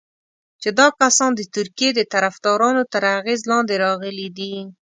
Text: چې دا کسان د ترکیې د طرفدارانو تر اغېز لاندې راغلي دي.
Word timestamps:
چې 0.61 0.69
دا 0.79 0.87
کسان 0.99 1.31
د 1.35 1.41
ترکیې 1.55 1.89
د 1.95 2.01
طرفدارانو 2.13 2.83
تر 2.93 3.03
اغېز 3.17 3.41
لاندې 3.51 3.75
راغلي 3.85 4.27
دي. 4.37 4.53